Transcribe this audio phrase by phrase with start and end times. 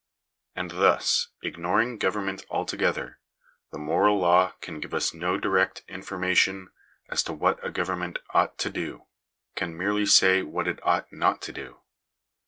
[0.55, 3.19] And i thus, ignoring government altogether,
[3.71, 6.71] the moral law can give us: no direct information
[7.11, 9.05] as to what a government ought to do—
[9.55, 11.81] I can merely say what it ought not to do.